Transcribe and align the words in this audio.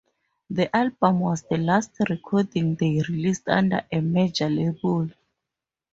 The 0.49 0.75
album 0.75 1.19
was 1.19 1.43
the 1.43 1.59
last 1.59 1.91
recording 2.09 2.73
they 2.73 3.03
released 3.07 3.47
under 3.47 3.85
a 3.91 4.01
major 4.01 4.49
label. 4.49 5.11